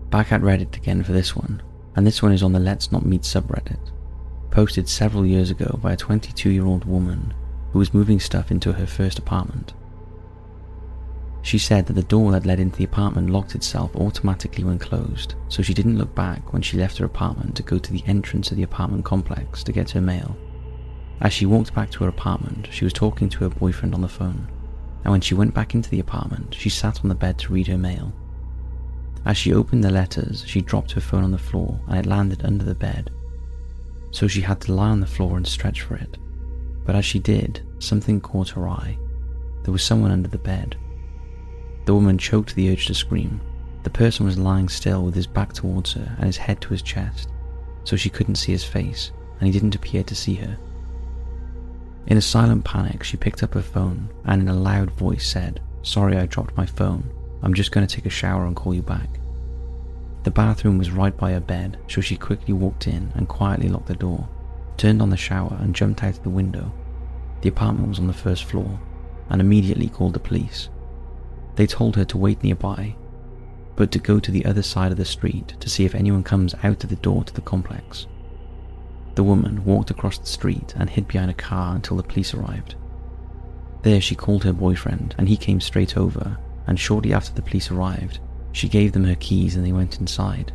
Back 0.09 0.31
at 0.31 0.41
Reddit 0.41 0.75
again 0.77 1.03
for 1.03 1.11
this 1.11 1.35
one, 1.35 1.61
and 1.95 2.07
this 2.07 2.23
one 2.23 2.31
is 2.31 2.41
on 2.41 2.51
the 2.51 2.59
Let's 2.59 2.91
Not 2.91 3.05
Meet 3.05 3.21
subreddit 3.21 3.91
posted 4.49 4.89
several 4.89 5.23
years 5.23 5.51
ago 5.51 5.77
by 5.79 5.93
a 5.93 5.95
22 5.95 6.49
year 6.49 6.65
old 6.65 6.85
woman 6.85 7.35
who 7.71 7.77
was 7.77 7.93
moving 7.93 8.19
stuff 8.19 8.49
into 8.49 8.73
her 8.73 8.87
first 8.87 9.19
apartment. 9.19 9.75
She 11.43 11.59
said 11.59 11.85
that 11.85 11.93
the 11.93 12.01
door 12.01 12.31
that 12.31 12.47
led 12.47 12.59
into 12.59 12.77
the 12.77 12.83
apartment 12.83 13.29
locked 13.29 13.53
itself 13.53 13.95
automatically 13.95 14.63
when 14.63 14.79
closed, 14.79 15.35
so 15.47 15.61
she 15.61 15.75
didn't 15.75 15.99
look 15.99 16.15
back 16.15 16.53
when 16.53 16.63
she 16.63 16.77
left 16.77 16.97
her 16.97 17.05
apartment 17.05 17.55
to 17.57 17.61
go 17.61 17.77
to 17.77 17.93
the 17.93 18.03
entrance 18.07 18.49
of 18.49 18.57
the 18.57 18.63
apartment 18.63 19.05
complex 19.05 19.63
to 19.63 19.71
get 19.71 19.91
her 19.91 20.01
mail. 20.01 20.35
As 21.21 21.31
she 21.31 21.45
walked 21.45 21.75
back 21.75 21.91
to 21.91 22.05
her 22.05 22.09
apartment, 22.09 22.69
she 22.71 22.85
was 22.85 22.93
talking 22.93 23.29
to 23.29 23.43
her 23.43 23.49
boyfriend 23.49 23.93
on 23.93 24.01
the 24.01 24.07
phone, 24.07 24.47
and 25.07 25.13
when 25.13 25.21
she 25.21 25.35
went 25.35 25.53
back 25.53 25.73
into 25.73 25.89
the 25.89 26.01
apartment, 26.01 26.53
she 26.53 26.67
sat 26.67 26.99
on 27.01 27.07
the 27.07 27.15
bed 27.15 27.37
to 27.37 27.53
read 27.53 27.67
her 27.67 27.77
mail. 27.77 28.11
As 29.25 29.37
she 29.37 29.53
opened 29.53 29.81
the 29.81 29.89
letters, 29.89 30.43
she 30.45 30.59
dropped 30.59 30.91
her 30.91 30.99
phone 30.99 31.23
on 31.23 31.31
the 31.31 31.37
floor 31.37 31.79
and 31.87 31.97
it 31.97 32.05
landed 32.05 32.43
under 32.43 32.65
the 32.65 32.75
bed, 32.75 33.09
so 34.11 34.27
she 34.27 34.41
had 34.41 34.59
to 34.61 34.73
lie 34.73 34.89
on 34.89 34.99
the 34.99 35.07
floor 35.07 35.37
and 35.37 35.47
stretch 35.47 35.83
for 35.83 35.95
it. 35.95 36.17
But 36.85 36.95
as 36.97 37.05
she 37.05 37.19
did, 37.19 37.65
something 37.79 38.19
caught 38.19 38.49
her 38.49 38.67
eye. 38.67 38.97
There 39.63 39.71
was 39.71 39.81
someone 39.81 40.11
under 40.11 40.27
the 40.27 40.37
bed. 40.37 40.75
The 41.85 41.95
woman 41.95 42.17
choked 42.17 42.53
the 42.53 42.69
urge 42.69 42.87
to 42.87 42.93
scream. 42.93 43.39
The 43.83 43.89
person 43.89 44.25
was 44.25 44.37
lying 44.37 44.67
still 44.67 45.05
with 45.05 45.15
his 45.15 45.27
back 45.27 45.53
towards 45.53 45.93
her 45.93 46.15
and 46.17 46.25
his 46.25 46.35
head 46.35 46.59
to 46.59 46.69
his 46.69 46.81
chest, 46.81 47.29
so 47.85 47.95
she 47.95 48.09
couldn't 48.09 48.35
see 48.35 48.51
his 48.51 48.65
face, 48.65 49.13
and 49.39 49.47
he 49.47 49.53
didn't 49.53 49.75
appear 49.75 50.03
to 50.03 50.15
see 50.15 50.35
her. 50.35 50.57
In 52.07 52.15
a 52.15 52.21
silent 52.21 52.63
panic, 52.63 53.03
she 53.03 53.17
picked 53.17 53.43
up 53.43 53.53
her 53.53 53.61
phone 53.61 54.09
and 54.23 54.41
in 54.41 54.47
a 54.47 54.53
loud 54.53 54.91
voice 54.91 55.27
said, 55.27 55.59
Sorry 55.81 56.15
I 56.15 56.25
dropped 56.25 56.55
my 56.55 56.65
phone. 56.65 57.09
I'm 57.43 57.53
just 57.53 57.71
going 57.71 57.85
to 57.85 57.95
take 57.95 58.05
a 58.05 58.09
shower 58.09 58.45
and 58.45 58.55
call 58.55 58.73
you 58.73 58.81
back. 58.81 59.19
The 60.23 60.31
bathroom 60.31 60.77
was 60.77 60.89
right 60.91 61.15
by 61.15 61.33
her 61.33 61.41
bed, 61.41 61.77
so 61.89 61.99
she 61.99 62.15
quickly 62.15 62.53
walked 62.53 62.87
in 62.87 63.11
and 63.15 63.27
quietly 63.27 63.67
locked 63.67 63.87
the 63.87 63.95
door, 63.95 64.27
turned 64.77 65.01
on 65.01 65.09
the 65.09 65.17
shower, 65.17 65.57
and 65.59 65.75
jumped 65.75 66.03
out 66.03 66.17
of 66.17 66.23
the 66.23 66.29
window. 66.29 66.71
The 67.41 67.49
apartment 67.49 67.89
was 67.89 67.99
on 67.99 68.07
the 68.07 68.13
first 68.13 68.45
floor, 68.45 68.79
and 69.29 69.41
immediately 69.41 69.89
called 69.89 70.13
the 70.13 70.19
police. 70.19 70.69
They 71.55 71.67
told 71.67 71.95
her 71.97 72.05
to 72.05 72.17
wait 72.17 72.41
nearby, 72.41 72.95
but 73.75 73.91
to 73.91 73.99
go 73.99 74.19
to 74.19 74.31
the 74.31 74.45
other 74.45 74.63
side 74.63 74.91
of 74.91 74.97
the 74.97 75.05
street 75.05 75.55
to 75.59 75.69
see 75.69 75.85
if 75.85 75.93
anyone 75.93 76.23
comes 76.23 76.55
out 76.63 76.83
of 76.83 76.89
the 76.89 76.95
door 76.95 77.23
to 77.25 77.33
the 77.33 77.41
complex. 77.41 78.07
The 79.17 79.23
woman 79.23 79.65
walked 79.65 79.89
across 79.89 80.19
the 80.19 80.27
street 80.27 80.75
and 80.77 80.87
hid 80.87 81.07
behind 81.07 81.31
a 81.31 81.33
car 81.33 81.73
until 81.73 81.97
the 81.97 82.03
police 82.03 82.35
arrived. 82.35 82.75
There 83.81 83.99
she 83.99 84.13
called 84.13 84.43
her 84.43 84.53
boyfriend 84.53 85.15
and 85.17 85.27
he 85.27 85.35
came 85.35 85.59
straight 85.59 85.97
over 85.97 86.37
and 86.67 86.79
shortly 86.79 87.13
after 87.13 87.33
the 87.33 87.41
police 87.41 87.71
arrived, 87.71 88.19
she 88.51 88.69
gave 88.69 88.91
them 88.91 89.05
her 89.05 89.15
keys 89.15 89.55
and 89.55 89.65
they 89.65 89.71
went 89.71 89.99
inside. 89.99 90.51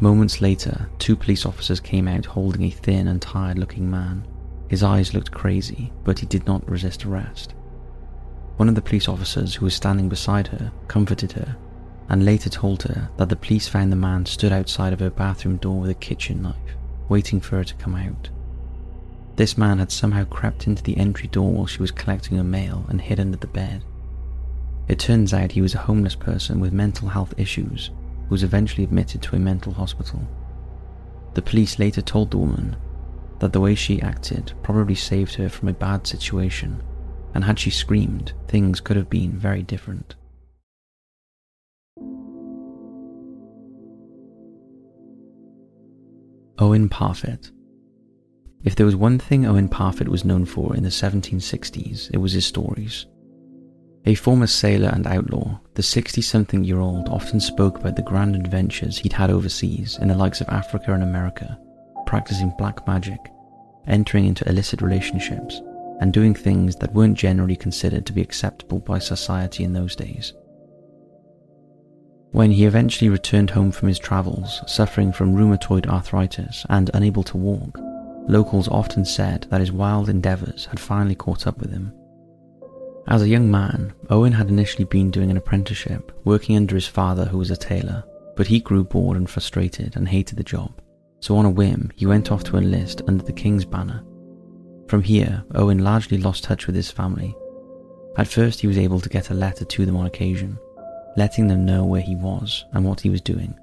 Moments 0.00 0.40
later, 0.40 0.88
two 0.98 1.16
police 1.16 1.44
officers 1.44 1.80
came 1.80 2.08
out 2.08 2.24
holding 2.24 2.62
a 2.62 2.70
thin 2.70 3.08
and 3.08 3.20
tired 3.20 3.58
looking 3.58 3.90
man. 3.90 4.26
His 4.68 4.82
eyes 4.82 5.12
looked 5.12 5.30
crazy, 5.30 5.92
but 6.02 6.20
he 6.20 6.24
did 6.24 6.46
not 6.46 6.66
resist 6.66 7.04
arrest. 7.04 7.52
One 8.56 8.70
of 8.70 8.74
the 8.74 8.80
police 8.80 9.06
officers 9.06 9.54
who 9.54 9.66
was 9.66 9.74
standing 9.74 10.08
beside 10.08 10.46
her 10.46 10.72
comforted 10.88 11.32
her 11.32 11.58
and 12.08 12.24
later 12.24 12.48
told 12.48 12.84
her 12.84 13.10
that 13.18 13.28
the 13.28 13.36
police 13.36 13.68
found 13.68 13.92
the 13.92 13.96
man 13.96 14.24
stood 14.24 14.50
outside 14.50 14.94
of 14.94 15.00
her 15.00 15.10
bathroom 15.10 15.58
door 15.58 15.80
with 15.80 15.90
a 15.90 15.94
kitchen 15.94 16.40
knife, 16.40 16.78
waiting 17.08 17.40
for 17.40 17.56
her 17.56 17.64
to 17.64 17.74
come 17.74 17.94
out. 17.94 18.30
This 19.36 19.58
man 19.58 19.78
had 19.78 19.90
somehow 19.90 20.24
crept 20.24 20.66
into 20.66 20.82
the 20.82 20.96
entry 20.96 21.28
door 21.28 21.52
while 21.52 21.66
she 21.66 21.80
was 21.80 21.90
collecting 21.90 22.36
her 22.36 22.44
mail 22.44 22.86
and 22.88 23.00
hid 23.00 23.18
under 23.18 23.36
the 23.36 23.46
bed. 23.46 23.84
It 24.86 24.98
turns 24.98 25.32
out 25.34 25.52
he 25.52 25.62
was 25.62 25.74
a 25.74 25.78
homeless 25.78 26.14
person 26.14 26.60
with 26.60 26.72
mental 26.72 27.08
health 27.08 27.34
issues 27.36 27.90
who 28.24 28.30
was 28.30 28.42
eventually 28.42 28.84
admitted 28.84 29.22
to 29.22 29.36
a 29.36 29.40
mental 29.40 29.72
hospital. 29.72 30.26
The 31.34 31.42
police 31.42 31.78
later 31.78 32.00
told 32.00 32.30
the 32.30 32.38
woman 32.38 32.76
that 33.40 33.52
the 33.52 33.60
way 33.60 33.74
she 33.74 34.00
acted 34.00 34.52
probably 34.62 34.94
saved 34.94 35.34
her 35.34 35.48
from 35.48 35.68
a 35.68 35.72
bad 35.72 36.06
situation, 36.06 36.82
and 37.34 37.42
had 37.44 37.58
she 37.58 37.70
screamed, 37.70 38.32
things 38.46 38.80
could 38.80 38.96
have 38.96 39.10
been 39.10 39.32
very 39.32 39.62
different. 39.62 40.14
Owen 46.60 46.88
Parfitt. 46.88 47.50
If 48.62 48.76
there 48.76 48.86
was 48.86 48.94
one 48.94 49.18
thing 49.18 49.44
Owen 49.44 49.68
Parfitt 49.68 50.06
was 50.06 50.24
known 50.24 50.44
for 50.44 50.76
in 50.76 50.84
the 50.84 50.88
1760s, 50.88 52.10
it 52.12 52.18
was 52.18 52.32
his 52.32 52.46
stories. 52.46 53.06
A 54.06 54.14
former 54.14 54.46
sailor 54.46 54.90
and 54.90 55.04
outlaw, 55.04 55.58
the 55.74 55.82
60 55.82 56.22
something 56.22 56.62
year 56.62 56.78
old 56.78 57.08
often 57.08 57.40
spoke 57.40 57.78
about 57.78 57.96
the 57.96 58.02
grand 58.02 58.36
adventures 58.36 58.98
he'd 58.98 59.12
had 59.12 59.30
overseas 59.30 59.98
in 60.00 60.06
the 60.06 60.14
likes 60.16 60.40
of 60.40 60.48
Africa 60.48 60.92
and 60.92 61.02
America, 61.02 61.58
practicing 62.06 62.54
black 62.56 62.86
magic, 62.86 63.18
entering 63.88 64.24
into 64.24 64.48
illicit 64.48 64.80
relationships, 64.80 65.60
and 66.00 66.12
doing 66.12 66.34
things 66.34 66.76
that 66.76 66.94
weren't 66.94 67.18
generally 67.18 67.56
considered 67.56 68.06
to 68.06 68.12
be 68.12 68.22
acceptable 68.22 68.78
by 68.78 69.00
society 69.00 69.64
in 69.64 69.72
those 69.72 69.96
days. 69.96 70.32
When 72.34 72.50
he 72.50 72.66
eventually 72.66 73.08
returned 73.08 73.50
home 73.50 73.72
from 73.72 73.88
his 73.88 73.98
travels, 73.98 74.60
suffering 74.66 75.12
from 75.12 75.34
rheumatoid 75.34 75.86
arthritis 75.86 76.66
and 76.68 76.90
unable 76.92 77.22
to 77.22 77.38
walk, 77.38 77.78
locals 78.28 78.68
often 78.68 79.04
said 79.04 79.46
that 79.50 79.60
his 79.60 79.72
wild 79.72 80.08
endeavours 80.08 80.66
had 80.66 80.78
finally 80.78 81.14
caught 81.14 81.46
up 81.46 81.58
with 81.58 81.70
him 81.70 81.92
as 83.06 83.20
a 83.20 83.28
young 83.28 83.50
man, 83.50 83.92
Owen 84.08 84.32
had 84.32 84.48
initially 84.48 84.84
been 84.84 85.10
doing 85.10 85.30
an 85.30 85.36
apprenticeship, 85.36 86.10
working 86.24 86.56
under 86.56 86.74
his 86.74 86.86
father 86.86 87.26
who 87.26 87.36
was 87.36 87.50
a 87.50 87.56
tailor, 87.56 88.02
but 88.34 88.46
he 88.46 88.60
grew 88.60 88.82
bored 88.82 89.18
and 89.18 89.28
frustrated 89.28 89.94
and 89.94 90.08
hated 90.08 90.38
the 90.38 90.42
job. 90.42 90.80
So 91.20 91.36
on 91.36 91.44
a 91.44 91.50
whim, 91.50 91.90
he 91.96 92.06
went 92.06 92.32
off 92.32 92.44
to 92.44 92.56
enlist 92.56 93.02
under 93.06 93.22
the 93.22 93.32
King's 93.32 93.66
banner. 93.66 94.02
From 94.88 95.02
here, 95.02 95.44
Owen 95.54 95.84
largely 95.84 96.16
lost 96.16 96.44
touch 96.44 96.66
with 96.66 96.76
his 96.76 96.90
family. 96.90 97.36
At 98.16 98.28
first, 98.28 98.60
he 98.60 98.66
was 98.66 98.78
able 98.78 99.00
to 99.00 99.08
get 99.08 99.30
a 99.30 99.34
letter 99.34 99.66
to 99.66 99.84
them 99.84 99.96
on 99.96 100.06
occasion, 100.06 100.58
letting 101.16 101.46
them 101.46 101.64
know 101.64 101.84
where 101.84 102.00
he 102.00 102.16
was 102.16 102.64
and 102.72 102.84
what 102.84 103.00
he 103.00 103.10
was 103.10 103.20
doing. 103.20 103.58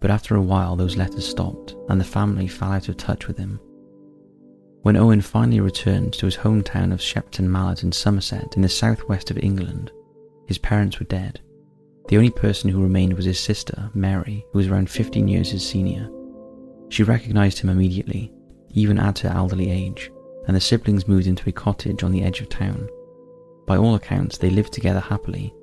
But 0.00 0.10
after 0.10 0.34
a 0.34 0.42
while, 0.42 0.76
those 0.76 0.96
letters 0.96 1.28
stopped, 1.28 1.76
and 1.88 2.00
the 2.00 2.04
family 2.04 2.48
fell 2.48 2.72
out 2.72 2.88
of 2.88 2.96
touch 2.96 3.28
with 3.28 3.38
him 3.38 3.60
when 4.82 4.96
Owen 4.96 5.20
finally 5.20 5.60
returned 5.60 6.12
to 6.14 6.26
his 6.26 6.36
hometown 6.36 6.92
of 6.92 7.00
Shepton 7.00 7.48
Mallet 7.48 7.84
in 7.84 7.92
Somerset 7.92 8.56
in 8.56 8.62
the 8.62 8.68
southwest 8.68 9.30
of 9.30 9.38
England, 9.38 9.92
his 10.48 10.58
parents 10.58 10.98
were 10.98 11.06
dead. 11.06 11.40
The 12.08 12.16
only 12.16 12.30
person 12.30 12.68
who 12.68 12.82
remained 12.82 13.14
was 13.14 13.24
his 13.24 13.38
sister, 13.38 13.90
Mary, 13.94 14.44
who 14.50 14.58
was 14.58 14.66
around 14.66 14.90
15 14.90 15.28
years 15.28 15.52
his 15.52 15.64
senior. 15.66 16.10
She 16.88 17.04
recognized 17.04 17.60
him 17.60 17.70
immediately, 17.70 18.32
even 18.70 18.98
at 18.98 19.20
her 19.20 19.28
elderly 19.28 19.70
age, 19.70 20.10
and 20.48 20.56
the 20.56 20.60
siblings 20.60 21.06
moved 21.06 21.28
into 21.28 21.48
a 21.48 21.52
cottage 21.52 22.02
on 22.02 22.10
the 22.10 22.24
edge 22.24 22.40
of 22.40 22.48
town. 22.48 22.88
By 23.68 23.76
all 23.76 23.94
accounts, 23.94 24.36
they 24.36 24.50
lived 24.50 24.72
together 24.72 24.98
happily. 25.00 25.54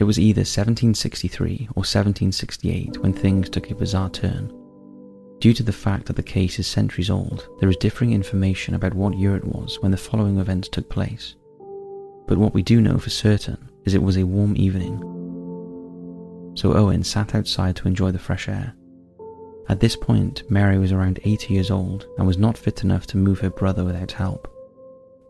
It 0.00 0.04
was 0.04 0.18
either 0.18 0.40
1763 0.40 1.68
or 1.72 1.84
1768 1.84 3.02
when 3.02 3.12
things 3.12 3.50
took 3.50 3.70
a 3.70 3.74
bizarre 3.74 4.08
turn. 4.08 4.50
Due 5.40 5.52
to 5.52 5.62
the 5.62 5.74
fact 5.74 6.06
that 6.06 6.16
the 6.16 6.22
case 6.22 6.58
is 6.58 6.66
centuries 6.66 7.10
old, 7.10 7.46
there 7.60 7.68
is 7.68 7.76
differing 7.76 8.14
information 8.14 8.74
about 8.74 8.94
what 8.94 9.18
year 9.18 9.36
it 9.36 9.44
was 9.44 9.78
when 9.80 9.90
the 9.90 9.98
following 9.98 10.38
events 10.38 10.70
took 10.70 10.88
place. 10.88 11.34
But 12.26 12.38
what 12.38 12.54
we 12.54 12.62
do 12.62 12.80
know 12.80 12.96
for 12.96 13.10
certain 13.10 13.58
is 13.84 13.92
it 13.92 14.02
was 14.02 14.16
a 14.16 14.24
warm 14.24 14.56
evening. 14.56 14.98
So 16.54 16.72
Owen 16.72 17.04
sat 17.04 17.34
outside 17.34 17.76
to 17.76 17.88
enjoy 17.88 18.10
the 18.10 18.18
fresh 18.18 18.48
air. 18.48 18.72
At 19.68 19.80
this 19.80 19.96
point, 19.96 20.50
Mary 20.50 20.78
was 20.78 20.92
around 20.92 21.20
80 21.24 21.52
years 21.52 21.70
old 21.70 22.06
and 22.16 22.26
was 22.26 22.38
not 22.38 22.56
fit 22.56 22.84
enough 22.84 23.06
to 23.08 23.18
move 23.18 23.40
her 23.40 23.50
brother 23.50 23.84
without 23.84 24.12
help. 24.12 24.48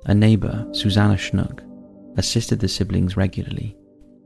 A 0.06 0.14
neighbour, 0.14 0.68
Susanna 0.72 1.18
Snook, 1.18 1.60
assisted 2.16 2.60
the 2.60 2.68
siblings 2.68 3.16
regularly. 3.16 3.76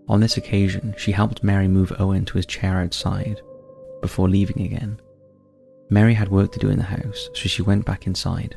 On 0.09 0.21
this 0.21 0.37
occasion, 0.37 0.95
she 0.99 1.13
helped 1.13 1.43
Mary 1.43 1.69
move 1.69 1.93
Owen 1.99 2.25
to 2.27 2.37
his 2.37 2.47
chair 2.47 2.79
outside 2.81 3.41
before 4.03 4.29
leaving 4.29 4.61
again. 4.61 5.01
Mary 5.89 6.15
had 6.15 6.29
work 6.29 6.53
to 6.53 6.59
do 6.59 6.69
in 6.69 6.77
the 6.77 6.85
house, 6.85 7.29
so 7.33 7.49
she 7.49 7.63
went 7.63 7.87
back 7.87 8.07
inside. 8.07 8.57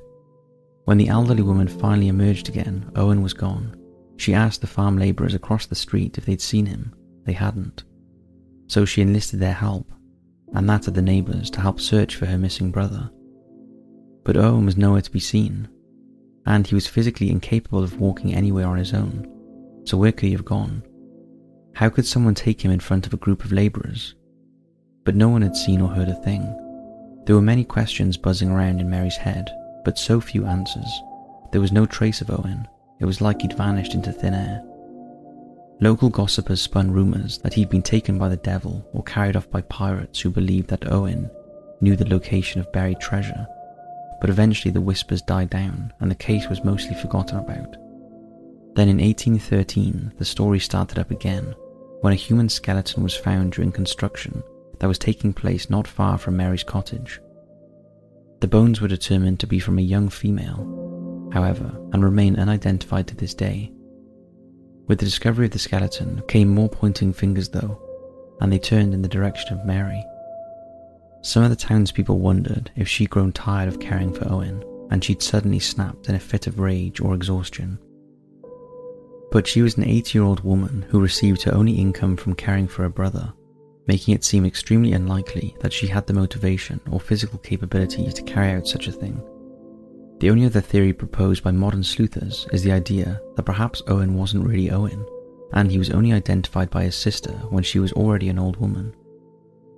When 0.85 0.97
the 0.97 1.07
elderly 1.09 1.43
woman 1.43 1.67
finally 1.67 2.07
emerged 2.07 2.49
again, 2.49 2.91
Owen 2.95 3.21
was 3.21 3.33
gone. 3.33 3.75
She 4.17 4.33
asked 4.33 4.61
the 4.61 4.67
farm 4.67 4.97
labourers 4.97 5.33
across 5.33 5.65
the 5.65 5.75
street 5.75 6.17
if 6.17 6.25
they'd 6.25 6.41
seen 6.41 6.65
him. 6.65 6.93
They 7.25 7.33
hadn't. 7.33 7.83
So 8.67 8.85
she 8.85 9.01
enlisted 9.01 9.39
their 9.39 9.53
help, 9.53 9.91
and 10.53 10.69
that 10.69 10.87
of 10.87 10.93
the 10.93 11.01
neighbours, 11.01 11.49
to 11.51 11.61
help 11.61 11.79
search 11.79 12.15
for 12.15 12.25
her 12.25 12.37
missing 12.37 12.71
brother. 12.71 13.09
But 14.23 14.37
Owen 14.37 14.65
was 14.65 14.77
nowhere 14.77 15.01
to 15.01 15.11
be 15.11 15.19
seen, 15.19 15.67
and 16.45 16.65
he 16.65 16.75
was 16.75 16.87
physically 16.87 17.29
incapable 17.29 17.83
of 17.83 17.99
walking 17.99 18.33
anywhere 18.33 18.67
on 18.67 18.77
his 18.77 18.93
own. 18.93 19.27
So 19.85 19.97
where 19.97 20.11
could 20.11 20.27
he 20.27 20.31
have 20.33 20.45
gone? 20.45 20.83
How 21.77 21.89
could 21.89 22.07
someone 22.07 22.33
take 22.33 22.65
him 22.65 22.71
in 22.71 22.79
front 22.79 23.05
of 23.05 23.13
a 23.13 23.17
group 23.17 23.45
of 23.45 23.51
labourers? 23.51 24.15
But 25.03 25.15
no 25.15 25.29
one 25.29 25.43
had 25.43 25.55
seen 25.55 25.79
or 25.79 25.89
heard 25.89 26.09
a 26.09 26.15
thing. 26.23 26.41
There 27.25 27.35
were 27.35 27.41
many 27.43 27.63
questions 27.63 28.17
buzzing 28.17 28.49
around 28.49 28.81
in 28.81 28.89
Mary's 28.89 29.15
head, 29.15 29.47
but 29.85 29.99
so 29.99 30.19
few 30.19 30.47
answers. 30.47 30.91
There 31.51 31.61
was 31.61 31.71
no 31.71 31.85
trace 31.85 32.19
of 32.19 32.31
Owen. 32.31 32.67
It 32.99 33.05
was 33.05 33.21
like 33.21 33.43
he'd 33.43 33.55
vanished 33.55 33.93
into 33.93 34.11
thin 34.11 34.33
air. 34.33 34.63
Local 35.79 36.09
gossipers 36.09 36.61
spun 36.61 36.89
rumours 36.89 37.37
that 37.43 37.53
he'd 37.53 37.69
been 37.69 37.83
taken 37.83 38.17
by 38.17 38.29
the 38.29 38.37
devil 38.37 38.83
or 38.91 39.03
carried 39.03 39.35
off 39.35 39.47
by 39.51 39.61
pirates 39.61 40.19
who 40.19 40.31
believed 40.31 40.69
that 40.69 40.91
Owen 40.91 41.29
knew 41.79 41.95
the 41.95 42.09
location 42.09 42.59
of 42.59 42.71
buried 42.71 42.99
treasure, 42.99 43.45
but 44.19 44.31
eventually 44.31 44.71
the 44.71 44.81
whispers 44.81 45.21
died 45.21 45.51
down 45.51 45.93
and 45.99 46.09
the 46.09 46.15
case 46.15 46.49
was 46.49 46.63
mostly 46.63 46.95
forgotten 46.95 47.37
about. 47.37 47.77
Then 48.73 48.89
in 48.89 48.97
1813, 48.97 50.13
the 50.17 50.25
story 50.25 50.57
started 50.57 50.97
up 50.97 51.11
again 51.11 51.53
when 52.01 52.13
a 52.13 52.17
human 52.17 52.49
skeleton 52.49 53.03
was 53.03 53.15
found 53.15 53.51
during 53.51 53.71
construction 53.71 54.43
that 54.79 54.87
was 54.87 54.99
taking 54.99 55.33
place 55.33 55.69
not 55.69 55.87
far 55.87 56.17
from 56.17 56.37
Mary's 56.37 56.63
cottage. 56.63 57.19
The 58.39 58.47
bones 58.47 58.79
were 58.79 58.87
determined 58.87 59.39
to 59.39 59.47
be 59.47 59.59
from 59.59 59.79
a 59.79 59.81
young 59.81 60.09
female, 60.09 61.29
however, 61.33 61.71
and 61.93 62.03
remain 62.03 62.37
unidentified 62.37 63.07
to 63.07 63.15
this 63.15 63.33
day. 63.33 63.71
With 64.87 64.99
the 64.99 65.05
discovery 65.05 65.45
of 65.45 65.51
the 65.51 65.59
skeleton 65.59 66.21
came 66.27 66.47
more 66.47 66.69
pointing 66.69 67.13
fingers, 67.13 67.49
though, 67.49 67.81
and 68.39 68.53
they 68.53 68.59
turned 68.59 68.93
in 68.93 69.01
the 69.01 69.07
direction 69.07 69.57
of 69.57 69.65
Mary. 69.65 70.03
Some 71.21 71.43
of 71.43 71.49
the 71.49 71.55
townspeople 71.55 72.19
wondered 72.19 72.71
if 72.75 72.87
she'd 72.87 73.09
grown 73.09 73.31
tired 73.31 73.67
of 73.67 73.79
caring 73.79 74.13
for 74.13 74.31
Owen 74.31 74.63
and 74.89 75.03
she'd 75.03 75.21
suddenly 75.21 75.59
snapped 75.59 76.07
in 76.07 76.15
a 76.15 76.19
fit 76.19 76.47
of 76.47 76.59
rage 76.59 77.01
or 77.01 77.13
exhaustion. 77.13 77.79
But 79.31 79.47
she 79.47 79.61
was 79.61 79.77
an 79.77 79.83
80 79.83 80.17
year 80.17 80.25
old 80.25 80.43
woman 80.43 80.85
who 80.89 80.99
received 80.99 81.43
her 81.43 81.53
only 81.53 81.73
income 81.73 82.15
from 82.15 82.35
caring 82.35 82.67
for 82.67 82.83
her 82.83 82.89
brother 82.89 83.33
making 83.87 84.13
it 84.13 84.23
seem 84.23 84.45
extremely 84.45 84.93
unlikely 84.93 85.55
that 85.61 85.73
she 85.73 85.87
had 85.87 86.05
the 86.05 86.13
motivation 86.13 86.79
or 86.91 86.99
physical 86.99 87.39
capability 87.39 88.11
to 88.11 88.21
carry 88.23 88.51
out 88.51 88.67
such 88.67 88.87
a 88.87 88.91
thing. 88.91 89.21
The 90.19 90.29
only 90.29 90.45
other 90.45 90.61
theory 90.61 90.93
proposed 90.93 91.43
by 91.43 91.51
modern 91.51 91.83
sleuthers 91.83 92.47
is 92.51 92.63
the 92.63 92.71
idea 92.71 93.21
that 93.35 93.43
perhaps 93.43 93.81
Owen 93.87 94.15
wasn't 94.15 94.45
really 94.45 94.71
Owen, 94.71 95.05
and 95.53 95.71
he 95.71 95.77
was 95.77 95.91
only 95.91 96.11
identified 96.11 96.69
by 96.69 96.83
his 96.83 96.95
sister 96.95 97.31
when 97.49 97.63
she 97.63 97.79
was 97.79 97.93
already 97.93 98.27
an 98.29 98.39
old 98.39 98.57
woman. 98.57 98.93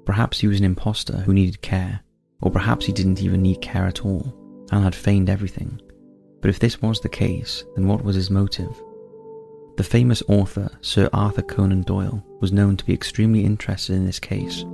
Perhaps 0.05 0.39
he 0.39 0.47
was 0.47 0.59
an 0.59 0.65
impostor 0.65 1.17
who 1.17 1.33
needed 1.33 1.61
care, 1.61 1.99
or 2.41 2.49
perhaps 2.49 2.85
he 2.85 2.93
didn't 2.93 3.21
even 3.21 3.41
need 3.41 3.61
care 3.61 3.85
at 3.85 4.05
all 4.05 4.33
and 4.71 4.83
had 4.83 4.95
feigned 4.95 5.29
everything. 5.29 5.79
But 6.41 6.49
if 6.49 6.57
this 6.57 6.81
was 6.81 7.01
the 7.01 7.09
case, 7.09 7.65
then 7.75 7.85
what 7.85 8.03
was 8.03 8.15
his 8.15 8.31
motive? 8.31 8.81
The 9.79 9.85
famous 9.85 10.21
author 10.27 10.69
Sir 10.81 11.09
Arthur 11.13 11.41
Conan 11.41 11.83
Doyle 11.83 12.21
was 12.41 12.51
known 12.51 12.75
to 12.75 12.85
be 12.85 12.93
extremely 12.93 13.45
interested 13.45 13.95
in 13.95 14.05
this 14.05 14.19
case, 14.19 14.65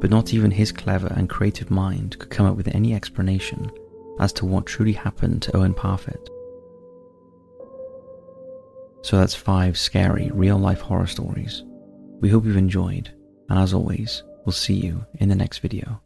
but 0.00 0.10
not 0.10 0.34
even 0.34 0.50
his 0.50 0.72
clever 0.72 1.06
and 1.14 1.30
creative 1.30 1.70
mind 1.70 2.18
could 2.18 2.30
come 2.30 2.46
up 2.46 2.56
with 2.56 2.66
any 2.74 2.92
explanation 2.92 3.70
as 4.18 4.32
to 4.32 4.44
what 4.44 4.66
truly 4.66 4.94
happened 4.94 5.42
to 5.42 5.56
Owen 5.56 5.74
Parfitt. 5.74 6.28
So 9.02 9.16
that's 9.16 9.36
five 9.36 9.78
scary 9.78 10.28
real 10.34 10.58
life 10.58 10.80
horror 10.80 11.06
stories. 11.06 11.62
We 12.18 12.28
hope 12.28 12.44
you've 12.44 12.56
enjoyed, 12.56 13.14
and 13.48 13.60
as 13.60 13.72
always, 13.72 14.24
we'll 14.44 14.52
see 14.54 14.74
you 14.74 15.06
in 15.20 15.28
the 15.28 15.36
next 15.36 15.60
video. 15.60 16.01